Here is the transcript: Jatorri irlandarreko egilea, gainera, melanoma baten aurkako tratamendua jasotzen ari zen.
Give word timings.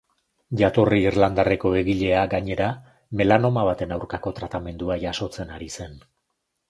Jatorri 0.61 1.01
irlandarreko 1.09 1.73
egilea, 1.81 2.23
gainera, 2.31 2.69
melanoma 3.21 3.67
baten 3.71 3.95
aurkako 3.99 4.35
tratamendua 4.41 5.01
jasotzen 5.05 5.53
ari 5.59 5.71
zen. 5.79 5.99